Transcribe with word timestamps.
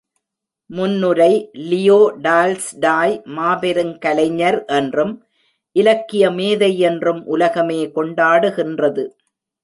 முன்னுரை 0.69 1.33
Leo 1.63 1.97
Tolstoy 2.21 3.13
மாபெருங் 3.35 3.93
கலைஞர் 3.97 4.57
என்றும், 4.77 5.13
இலக்கிய 5.75 6.31
மேதை 6.31 6.79
என்றும் 6.79 7.21
உலகமே 7.25 7.81
கொண்டாடுகின்றது. 7.95 9.05